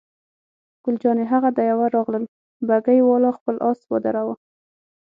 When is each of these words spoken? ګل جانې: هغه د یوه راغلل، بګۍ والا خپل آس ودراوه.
ګل 0.83 0.95
جانې: 1.03 1.25
هغه 1.33 1.49
د 1.53 1.59
یوه 1.71 1.85
راغلل، 1.95 2.25
بګۍ 2.67 2.99
والا 3.03 3.31
خپل 3.37 3.55
آس 3.69 3.79
ودراوه. 3.91 4.35